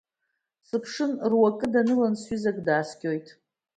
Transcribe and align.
Сыԥшын, 0.67 1.11
руакы 1.31 1.67
данылан 1.73 2.13
сҩызак 2.21 2.57
дааскьоит. 2.65 3.27